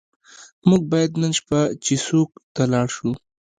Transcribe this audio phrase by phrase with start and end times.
[0.69, 3.09] موږ باید نن شپه چیسوک ته لاړ شو.